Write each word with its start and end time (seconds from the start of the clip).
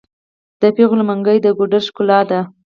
د 0.61 0.63
پیغلو 0.75 1.03
منګي 1.09 1.37
د 1.41 1.47
ګودر 1.57 1.81
ښکلا 1.87 2.19
ده. 2.29 2.39